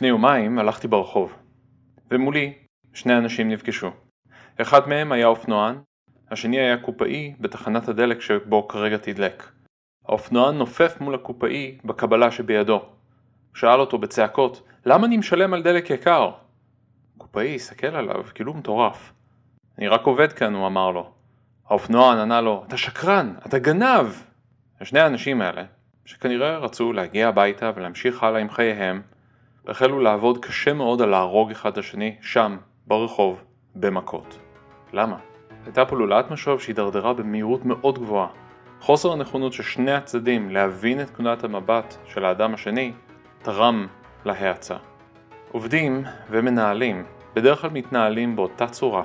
[0.00, 1.36] לפני יומיים הלכתי ברחוב,
[2.10, 2.52] ומולי
[2.92, 3.90] שני אנשים נפגשו.
[4.60, 5.78] אחד מהם היה אופנוען,
[6.30, 9.50] השני היה קופאי בתחנת הדלק שבו כרגע תדלק.
[10.08, 12.82] האופנוען נופף מול הקופאי בקבלה שבידו.
[13.54, 16.30] שאל אותו בצעקות, למה אני משלם על דלק יקר?
[17.16, 19.12] הקופאי הסתכל עליו כאילו מטורף.
[19.78, 21.12] אני רק עובד כאן, הוא אמר לו.
[21.68, 24.22] האופנוען ענה לו, אתה שקרן, אתה גנב!
[24.80, 25.64] השני האנשים האלה,
[26.04, 29.02] שכנראה רצו להגיע הביתה ולהמשיך הלאה עם חייהם,
[29.68, 32.56] החלו לעבוד קשה מאוד על להרוג אחד את השני, שם,
[32.86, 33.42] ברחוב,
[33.74, 34.38] במכות.
[34.92, 35.16] למה?
[35.64, 38.28] הייתה פה לולאת משוב שהידרדרה במהירות מאוד גבוהה.
[38.80, 42.92] חוסר הנכונות של שני הצדדים להבין את תמונת המבט של האדם השני,
[43.42, 43.86] תרם
[44.24, 44.76] להאצה.
[45.52, 47.04] עובדים ומנהלים
[47.34, 49.02] בדרך כלל מתנהלים באותה צורה.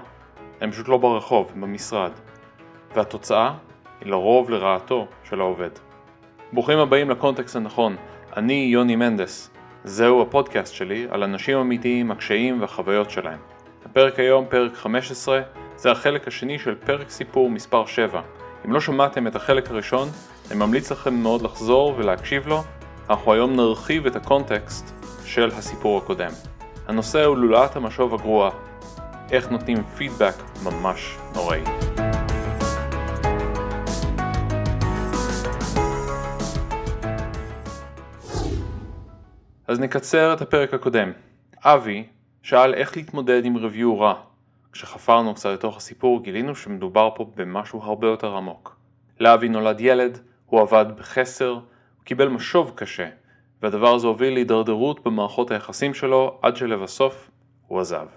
[0.61, 2.11] הם פשוט לא ברחוב, הם במשרד.
[2.95, 3.53] והתוצאה
[4.01, 5.69] היא לרוב לרעתו של העובד.
[6.53, 7.95] ברוכים הבאים לקונטקסט הנכון,
[8.37, 9.54] אני יוני מנדס.
[9.87, 13.39] זהו הפודקאסט שלי על אנשים אמיתיים, הקשיים והחוויות שלהם.
[13.85, 15.41] הפרק היום, פרק 15,
[15.77, 18.21] זה החלק השני של פרק סיפור מספר 7.
[18.65, 20.07] אם לא שמעתם את החלק הראשון,
[20.51, 22.63] אני ממליץ לכם מאוד לחזור ולהקשיב לו.
[23.09, 24.91] אנחנו היום נרחיב את הקונטקסט
[25.25, 26.31] של הסיפור הקודם.
[26.87, 28.49] הנושא הוא לולאת המשוב הגרועה,
[29.31, 31.94] איך נותנים פידבק ממש נוראי.
[39.67, 41.11] אז נקצר את הפרק הקודם.
[41.63, 42.07] אבי
[42.41, 44.13] שאל איך להתמודד עם review רע.
[44.71, 48.77] כשחפרנו קצת לתוך הסיפור גילינו שמדובר פה במשהו הרבה יותר עמוק.
[49.19, 51.61] לאבי נולד ילד, הוא עבד בחסר, הוא
[52.03, 53.09] קיבל משוב קשה,
[53.61, 57.31] והדבר הזה הוביל להידרדרות במערכות היחסים שלו עד שלבסוף
[57.67, 58.07] הוא עזב.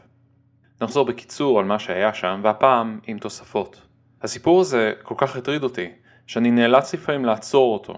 [0.81, 3.83] נחזור בקיצור על מה שהיה שם, והפעם עם תוספות.
[4.23, 5.89] הסיפור הזה כל כך הטריד אותי,
[6.27, 7.95] שאני נאלץ לפעמים לעצור אותו,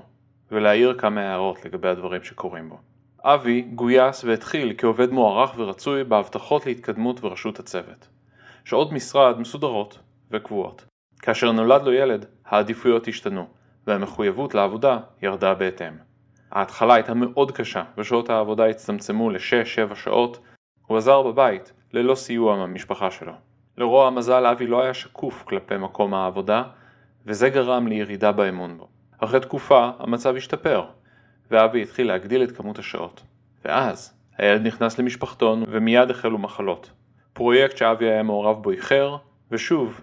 [0.51, 2.79] ולהעיר כמה הערות לגבי הדברים שקורים בו.
[3.25, 8.09] אבי גויס והתחיל כעובד מוערך ורצוי בהבטחות להתקדמות וראשות הצוות.
[8.65, 9.99] שעות משרד מסודרות
[10.31, 10.85] וקבועות.
[11.23, 13.47] כאשר נולד לו ילד, העדיפויות השתנו,
[13.87, 15.93] והמחויבות לעבודה ירדה בהתאם.
[16.53, 20.39] ההתחלה הייתה מאוד קשה, ושעות העבודה הצטמצמו ל-6-7 שעות,
[20.87, 23.33] הוא עזר בבית, ללא סיוע מהמשפחה שלו.
[23.79, 26.63] לרוע המזל אבי לא היה שקוף כלפי מקום העבודה,
[27.27, 28.89] וזה גרם לירידה באמון בו.
[29.19, 30.85] אחרי תקופה המצב השתפר,
[31.51, 33.23] ואבי התחיל להגדיל את כמות השעות.
[33.65, 36.91] ואז הילד נכנס למשפחתון ומיד החלו מחלות.
[37.33, 39.17] פרויקט שאבי היה מעורב בו איחר,
[39.51, 40.01] ושוב,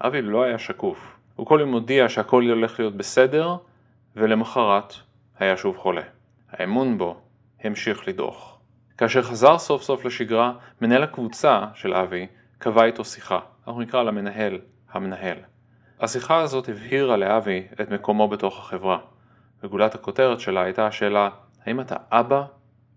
[0.00, 1.16] אבי לא היה שקוף.
[1.36, 3.56] הוא כל יום הודיע שהכל הולך להיות בסדר,
[4.16, 4.94] ולמחרת
[5.38, 6.02] היה שוב חולה.
[6.50, 7.16] האמון בו
[7.64, 8.58] המשיך לדרוך.
[8.98, 12.26] כאשר חזר סוף סוף לשגרה, מנהל הקבוצה של אבי
[12.58, 13.38] קבע איתו שיחה.
[13.66, 14.58] אנחנו נקרא למנהל
[14.92, 15.36] המנהל.
[16.00, 18.98] השיחה הזאת הבהירה לאבי את מקומו בתוך החברה.
[19.62, 21.28] וגולת הכותרת שלה הייתה השאלה
[21.66, 22.44] האם אתה אבא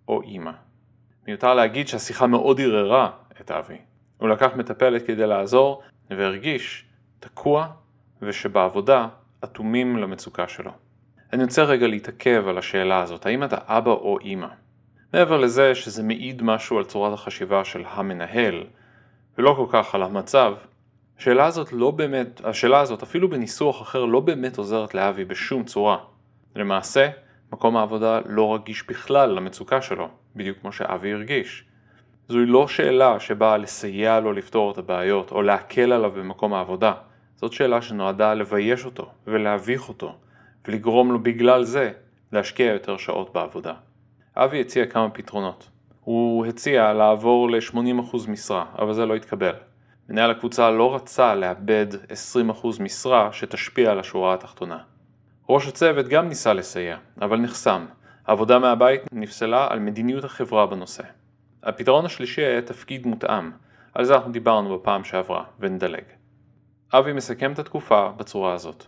[0.08, 0.52] או אימא.
[1.28, 3.10] מיותר להגיד שהשיחה מאוד ערערה
[3.42, 3.78] את אבי.
[4.18, 6.86] הוא לקח מטפלת כדי לעזור והרגיש
[7.20, 7.68] תקוע
[8.22, 9.08] ושבעבודה
[9.44, 10.72] אטומים למצוקה שלו.
[11.34, 14.48] אני רוצה רגע להתעכב על השאלה הזאת, האם אתה אבא או אימא?
[15.14, 18.64] מעבר לזה שזה מעיד משהו על צורת החשיבה של המנהל,
[19.38, 20.54] ולא כל כך על המצב,
[21.20, 25.98] השאלה הזאת לא באמת, השאלה הזאת אפילו בניסוח אחר לא באמת עוזרת לאבי בשום צורה.
[26.56, 27.10] למעשה,
[27.54, 31.66] מקום העבודה לא רגיש בכלל למצוקה שלו, בדיוק כמו שאבי הרגיש.
[32.28, 36.94] זוהי לא שאלה שבאה לסייע לו לפתור את הבעיות או להקל עליו במקום העבודה.
[37.36, 40.16] זאת שאלה שנועדה לבייש אותו ולהביך אותו
[40.68, 41.92] ולגרום לו בגלל זה
[42.32, 43.74] להשקיע יותר שעות בעבודה.
[44.36, 45.70] אבי הציע כמה פתרונות.
[46.02, 49.54] הוא הציע לעבור ל-80% משרה, אבל זה לא התקבל.
[50.10, 51.88] מנהל הקבוצה לא רצה לאבד
[52.52, 54.78] 20% משרה שתשפיע על השורה התחתונה.
[55.50, 57.86] ראש הצוות גם ניסה לסייע, אבל נחסם.
[58.28, 61.04] העבודה מהבית נפסלה על מדיניות החברה בנושא.
[61.64, 63.52] הפתרון השלישי היה תפקיד מותאם,
[63.94, 66.04] על זה אנחנו דיברנו בפעם שעברה, ונדלג.
[66.94, 68.86] אבי מסכם את התקופה בצורה הזאת.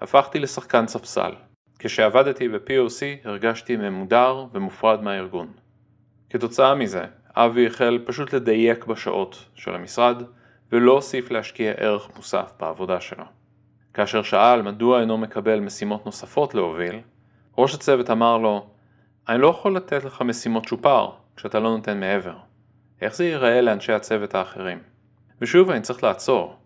[0.00, 1.32] הפכתי לשחקן ספסל.
[1.78, 5.52] כשעבדתי ב-POC הרגשתי ממודר ומופרד מהארגון.
[6.30, 7.04] כתוצאה מזה,
[7.34, 10.22] אבי החל פשוט לדייק בשעות של המשרד,
[10.72, 13.37] ולא הוסיף להשקיע ערך מוסף בעבודה שלו.
[13.98, 17.00] כאשר שאל מדוע אינו מקבל משימות נוספות להוביל,
[17.58, 18.66] ראש הצוות אמר לו,
[19.28, 22.36] אני לא יכול לתת לך משימות צ'ופר כשאתה לא נותן מעבר.
[23.00, 24.78] איך זה ייראה לאנשי הצוות האחרים?
[25.40, 26.56] ושוב אני צריך לעצור.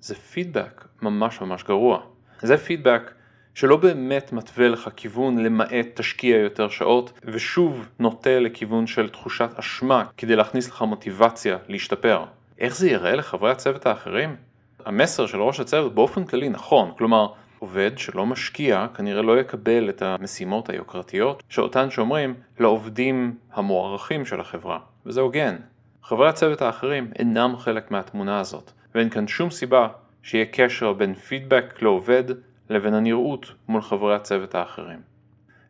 [0.00, 2.00] זה פידבק ממש ממש גרוע.
[2.42, 3.14] זה פידבק
[3.54, 10.04] שלא באמת מתווה לך כיוון למעט תשקיע יותר שעות, ושוב נוטה לכיוון של תחושת אשמה
[10.16, 12.24] כדי להכניס לך מוטיבציה להשתפר.
[12.58, 14.36] איך זה ייראה לחברי הצוות האחרים?
[14.84, 17.26] המסר של ראש הצוות באופן כללי נכון, כלומר,
[17.58, 24.78] עובד שלא משקיע כנראה לא יקבל את המשימות היוקרתיות שאותן שומרים לעובדים המוערכים של החברה,
[25.06, 25.56] וזה הוגן.
[26.02, 29.88] חברי הצוות האחרים אינם חלק מהתמונה הזאת, ואין כאן שום סיבה
[30.22, 32.24] שיהיה קשר בין פידבק לעובד
[32.70, 35.00] לבין הנראות מול חברי הצוות האחרים.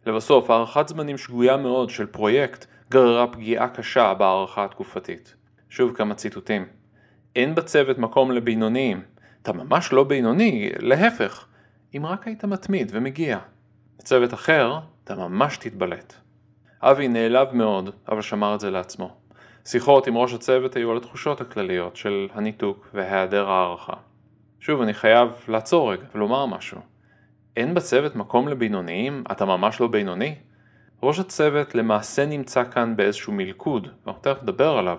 [0.06, 5.34] לבסוף, הערכת זמנים שגויה מאוד של פרויקט גררה פגיעה קשה בהערכה התקופתית.
[5.68, 6.81] שוב כמה ציטוטים.
[7.36, 9.02] אין בצוות מקום לבינוניים.
[9.42, 11.46] אתה ממש לא בינוני, להפך.
[11.96, 13.38] אם רק היית מתמיד ומגיע.
[13.98, 16.14] בצוות אחר, אתה ממש תתבלט.
[16.82, 19.16] אבי נעלב מאוד, אבל שמר את זה לעצמו.
[19.64, 23.92] שיחות עם ראש הצוות היו על התחושות הכלליות של הניתוק והיעדר הערכה.
[24.60, 26.80] שוב, אני חייב לעצור רגע ולומר משהו.
[27.56, 29.24] אין בצוות מקום לבינוניים?
[29.32, 30.34] אתה ממש לא בינוני?
[31.02, 34.98] ראש הצוות למעשה נמצא כאן באיזשהו מלכוד, ואנחנו תכף נדבר עליו,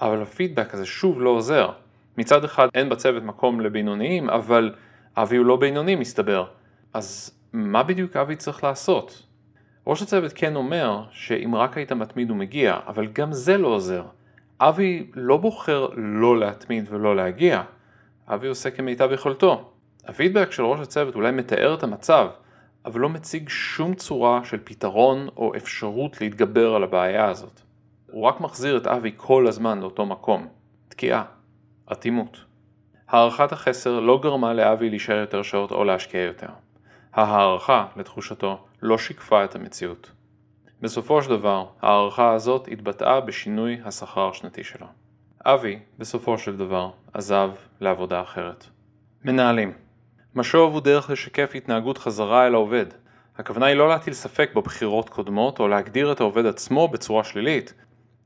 [0.00, 1.70] אבל הפידבק הזה שוב לא עוזר.
[2.18, 4.74] מצד אחד אין בצוות מקום לבינוניים, אבל
[5.16, 6.46] אבי הוא לא בינוני מסתבר.
[6.92, 9.22] אז מה בדיוק אבי צריך לעשות?
[9.86, 14.04] ראש הצוות כן אומר שאם רק היית מתמיד הוא מגיע, אבל גם זה לא עוזר.
[14.60, 17.62] אבי לא בוחר לא להתמיד ולא להגיע,
[18.28, 19.70] אבי עושה כמיטב יכולתו.
[20.06, 22.28] הפידבק של ראש הצוות אולי מתאר את המצב,
[22.84, 27.60] אבל לא מציג שום צורה של פתרון או אפשרות להתגבר על הבעיה הזאת.
[28.16, 30.48] הוא רק מחזיר את אבי כל הזמן לאותו מקום.
[30.88, 31.24] תקיעה.
[31.92, 32.44] אטימות.
[33.08, 36.46] הערכת החסר לא גרמה לאבי להישאר יותר שעות או להשקיע יותר.
[37.12, 40.10] ההערכה, לתחושתו, לא שיקפה את המציאות.
[40.80, 44.86] בסופו של דבר, ההערכה הזאת התבטאה בשינוי השכר השנתי שלו.
[45.44, 48.66] אבי, בסופו של דבר, עזב לעבודה אחרת.
[49.24, 49.72] מנהלים
[50.34, 52.86] משוב הוא דרך לשקף התנהגות חזרה אל העובד.
[53.38, 57.74] הכוונה היא לא להטיל ספק בבחירות קודמות או להגדיר את העובד עצמו בצורה שלילית,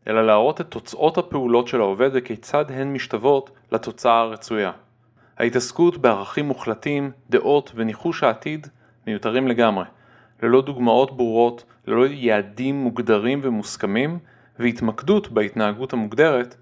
[0.09, 4.73] אלא להראות את תוצאות הפעולות של העובד וכיצד הן משתוות לתוצאה הרצויה.
[5.39, 8.67] ההתעסקות בערכים מוחלטים, דעות וניחוש העתיד
[9.07, 9.85] מיותרים לגמרי,
[10.43, 14.19] ללא דוגמאות ברורות, ללא יעדים מוגדרים ומוסכמים,
[14.59, 16.57] והתמקדות בהתנהגות המוגדרת,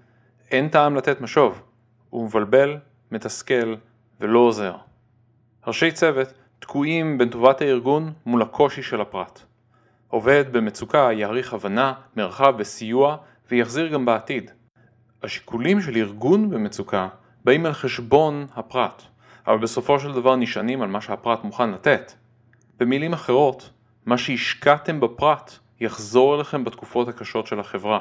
[0.51, 1.61] אין טעם לתת משוב.
[2.09, 2.77] הוא מבלבל,
[3.11, 3.75] מתסכל
[4.19, 4.75] ולא עוזר.
[5.67, 9.41] ראשי צוות תקועים בין טובת הארגון מול הקושי של הפרט.
[10.09, 13.17] עובד במצוקה יעריך הבנה, מרחב וסיוע
[13.51, 14.51] ויחזיר גם בעתיד.
[15.23, 17.07] השיקולים של ארגון במצוקה
[17.45, 19.03] באים על חשבון הפרט,
[19.47, 22.13] אבל בסופו של דבר נשענים על מה שהפרט מוכן לתת.
[22.79, 23.69] במילים אחרות,
[24.05, 27.99] מה שהשקעתם בפרט יחזור אליכם בתקופות הקשות של החברה.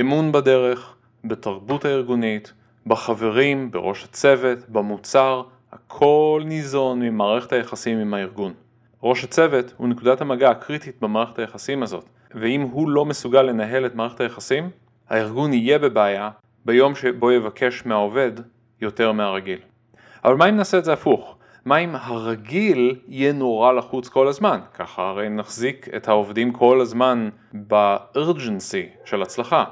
[0.00, 0.94] אמון בדרך,
[1.24, 2.52] בתרבות הארגונית,
[2.86, 5.42] בחברים, בראש הצוות, במוצר,
[5.72, 8.54] הכל ניזון ממערכת היחסים עם הארגון.
[9.02, 12.04] ראש הצוות הוא נקודת המגע הקריטית במערכת היחסים הזאת,
[12.34, 14.70] ואם הוא לא מסוגל לנהל את מערכת היחסים,
[15.08, 16.30] הארגון יהיה בבעיה
[16.64, 18.32] ביום שבו יבקש מהעובד
[18.80, 19.58] יותר מהרגיל.
[20.24, 21.36] אבל מה אם נעשה את זה הפוך?
[21.64, 24.60] מה אם הרגיל יהיה נורא לחוץ כל הזמן?
[24.74, 27.28] ככה הרי נחזיק את העובדים כל הזמן
[27.66, 29.64] ב-urgency של הצלחה.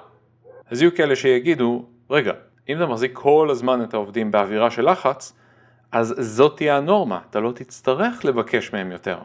[0.71, 2.33] אז יהיו כאלה שיגידו, רגע,
[2.69, 5.37] אם אתה מחזיק כל הזמן את העובדים באווירה של לחץ,
[5.95, 9.19] אז זאת תהיה הנורמה, אתה לא תצטרך לבקש מהם יותר.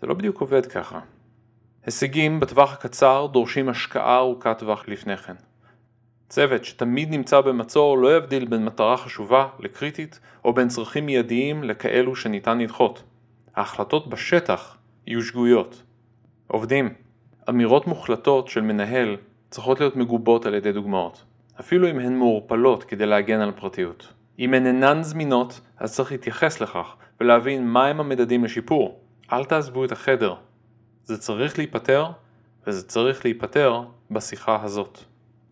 [0.00, 1.00] זה לא בדיוק עובד ככה.
[1.86, 5.34] הישגים בטווח הקצר דורשים השקעה ארוכת טווח לפני כן.
[6.28, 12.16] צוות שתמיד נמצא במצור לא יבדיל בין מטרה חשובה לקריטית או בין צרכים מיידיים לכאלו
[12.16, 13.02] שניתן לדחות.
[13.56, 14.76] ההחלטות בשטח
[15.06, 15.82] יהיו שגויות.
[16.46, 16.94] עובדים,
[17.48, 19.16] אמירות מוחלטות של מנהל
[19.50, 21.24] צריכות להיות מגובות על ידי דוגמאות,
[21.60, 24.17] אפילו אם הן מעורפלות כדי להגן על פרטיות.
[24.38, 29.00] אם הן אינן זמינות, אז צריך להתייחס לכך ולהבין מהם המדדים לשיפור.
[29.32, 30.34] אל תעזבו את החדר.
[31.04, 32.06] זה צריך להיפתר,
[32.66, 34.98] וזה צריך להיפתר בשיחה הזאת.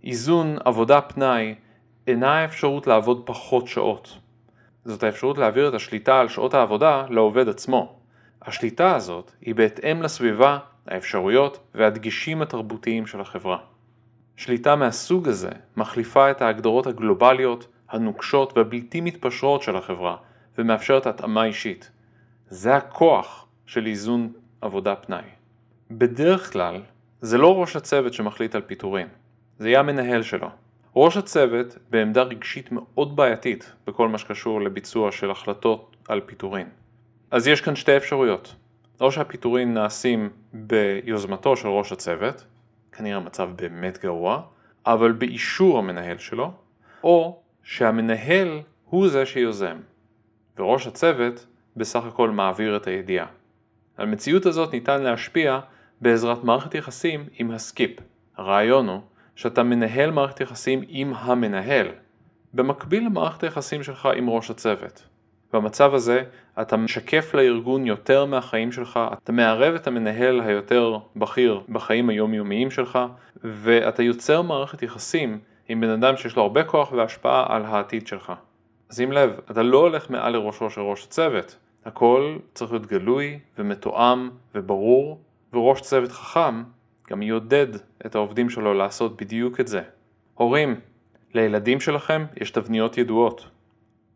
[0.04, 1.54] איזון עבודה פנאי
[2.06, 4.18] אינה האפשרות לעבוד פחות שעות.
[4.84, 7.98] זאת האפשרות להעביר את השליטה על שעות העבודה לעובד עצמו.
[8.42, 13.58] השליטה הזאת היא בהתאם לסביבה, האפשרויות והדגישים התרבותיים של החברה.
[14.36, 20.16] שליטה מהסוג הזה מחליפה את ההגדרות הגלובליות, הנוקשות והבלתי מתפשרות של החברה
[20.58, 21.90] ומאפשרת התאמה אישית.
[22.48, 25.24] זה הכוח של איזון עבודה פנאי.
[25.90, 26.82] בדרך כלל,
[27.20, 29.06] זה לא ראש הצוות שמחליט על פיטורים,
[29.58, 30.48] זה יהיה המנהל שלו.
[30.96, 36.66] ראש הצוות בעמדה רגשית מאוד בעייתית בכל מה שקשור לביצוע של החלטות על פיטורים.
[37.30, 38.54] אז יש כאן שתי אפשרויות.
[39.00, 42.44] או שהפיטורים נעשים ביוזמתו של ראש הצוות,
[42.92, 44.42] כנראה מצב באמת גרוע,
[44.86, 46.52] אבל באישור המנהל שלו,
[47.04, 49.76] או שהמנהל הוא זה שיוזם,
[50.58, 51.46] וראש הצוות
[51.76, 53.26] בסך הכל מעביר את הידיעה.
[53.96, 55.60] על מציאות הזאת ניתן להשפיע
[56.00, 57.90] בעזרת מערכת יחסים עם הסקיפ.
[58.36, 59.00] הרעיון הוא
[59.36, 61.88] שאתה מנהל מערכת יחסים עם המנהל,
[62.54, 65.08] במקביל למערכת היחסים שלך עם ראש הצוות.
[65.52, 66.22] במצב הזה
[66.60, 72.98] אתה משקף לארגון יותר מהחיים שלך, אתה מערב את המנהל היותר בכיר בחיים היומיומיים שלך,
[73.44, 78.32] ואתה יוצר מערכת יחסים עם בן אדם שיש לו הרבה כוח והשפעה על העתיד שלך.
[78.92, 84.30] שים לב, אתה לא הולך מעל לראשו של ראש הצוות, הכל צריך להיות גלוי ומתואם
[84.54, 85.20] וברור,
[85.52, 86.62] וראש צוות חכם
[87.10, 87.66] גם יעודד
[88.06, 89.82] את העובדים שלו לעשות בדיוק את זה.
[90.34, 90.80] הורים,
[91.34, 93.46] לילדים שלכם יש תבניות ידועות.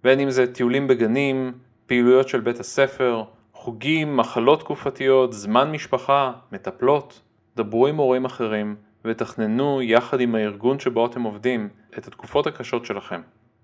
[0.05, 1.53] בין אם זה טיולים בגנים,
[1.87, 7.21] פעילויות של בית הספר, חוגים, מחלות תקופתיות, זמן משפחה, מטפלות.
[7.57, 13.21] דברו עם הורים אחרים ותכננו יחד עם הארגון שבו אתם עובדים את התקופות הקשות שלכם.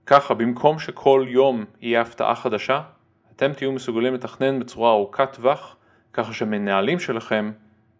[0.07, 2.81] ככה, במקום שכל יום יהיה הפתעה חדשה,
[3.37, 5.77] אתם תהיו מסוגלים לתכנן בצורה ארוכת טווח,
[6.13, 7.53] ככה שמנהלים שלכם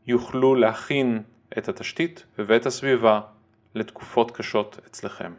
[0.07, 1.23] יוכלו להכין
[1.59, 3.21] את התשתית ואת הסביבה
[3.75, 5.33] לתקופות קשות אצלכם.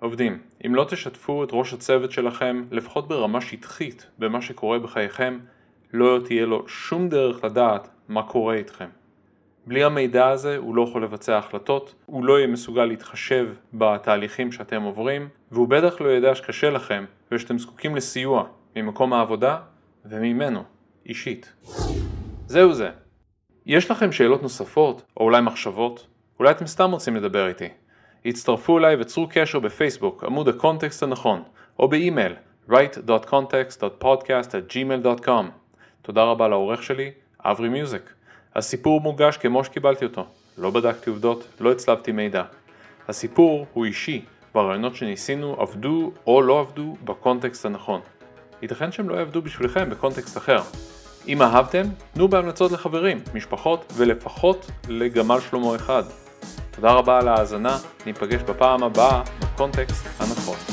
[0.00, 5.38] עובדים, אם לא תשתפו את ראש הצוות שלכם, לפחות ברמה שטחית, במה שקורה בחייכם,
[5.92, 8.88] לא תהיה לו שום דרך לדעת מה קורה איתכם.
[9.66, 14.82] בלי המידע הזה הוא לא יכול לבצע החלטות, הוא לא יהיה מסוגל להתחשב בתהליכים שאתם
[14.82, 18.44] עוברים, והוא בטח לא ידע שקשה לכם ושאתם זקוקים לסיוע
[18.76, 19.58] ממקום העבודה
[20.04, 20.62] וממנו,
[21.06, 21.52] אישית.
[22.46, 22.90] זהו זה.
[23.66, 26.06] יש לכם שאלות נוספות, או אולי מחשבות?
[26.38, 27.68] אולי אתם סתם רוצים לדבר איתי.
[28.24, 31.42] הצטרפו אליי וצרו קשר בפייסבוק, עמוד הקונטקסט הנכון,
[31.78, 32.34] או באימייל
[32.70, 35.44] write.context.podcast@gmail.com.
[36.02, 37.10] תודה רבה לעורך שלי,
[37.44, 38.12] אברי מיוזיק.
[38.56, 40.26] הסיפור מוגש כמו שקיבלתי אותו,
[40.58, 42.42] לא בדקתי עובדות, לא הצלבתי מידע.
[43.08, 48.00] הסיפור הוא אישי, והרעיונות שניסינו עבדו או לא עבדו בקונטקסט הנכון.
[48.62, 50.60] ייתכן שהם לא יעבדו בשבילכם בקונטקסט אחר.
[51.28, 51.82] אם אהבתם,
[52.14, 56.02] תנו בהמלצות לחברים, משפחות ולפחות לגמל שלמה אחד.
[56.70, 60.71] תודה רבה על ההאזנה, ניפגש בפעם הבאה בקונטקסט הנכון.